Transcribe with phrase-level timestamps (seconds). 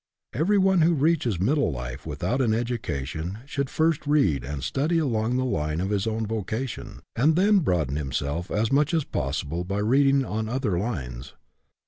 [0.33, 5.45] Everyone who reaches middle life without an education should first read and study along the
[5.45, 9.77] line of his own voca tion, and then broaden himself as much as possible by
[9.77, 11.33] reading on other lines.